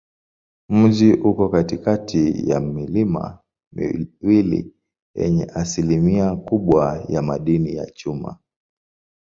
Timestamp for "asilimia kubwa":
5.45-7.05